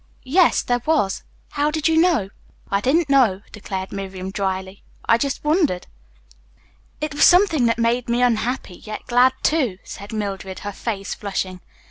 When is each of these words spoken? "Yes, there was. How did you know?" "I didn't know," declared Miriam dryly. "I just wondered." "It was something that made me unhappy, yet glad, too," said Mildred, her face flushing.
"Yes, 0.25 0.63
there 0.63 0.81
was. 0.87 1.21
How 1.51 1.69
did 1.69 1.87
you 1.87 1.95
know?" 1.95 2.29
"I 2.71 2.81
didn't 2.81 3.07
know," 3.07 3.43
declared 3.51 3.91
Miriam 3.91 4.31
dryly. 4.31 4.81
"I 5.05 5.19
just 5.19 5.43
wondered." 5.43 5.85
"It 6.99 7.13
was 7.13 7.23
something 7.23 7.67
that 7.67 7.77
made 7.77 8.09
me 8.09 8.23
unhappy, 8.23 8.77
yet 8.77 9.05
glad, 9.05 9.33
too," 9.43 9.77
said 9.83 10.11
Mildred, 10.11 10.61
her 10.61 10.71
face 10.71 11.13
flushing. 11.13 11.61